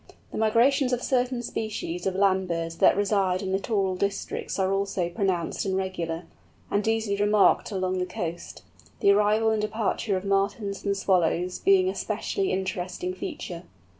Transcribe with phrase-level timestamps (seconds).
[0.31, 5.09] The migrations of certain species of land birds that reside in littoral districts are also
[5.09, 6.23] pronounced and regular,
[6.71, 8.63] and easily remarked along the coast;
[8.99, 13.61] the arrival and departure of Martins and Swallows being a specially interesting feature.